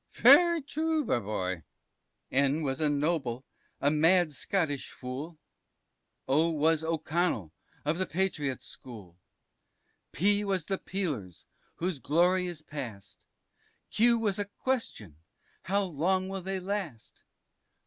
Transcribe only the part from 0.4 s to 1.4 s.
true, my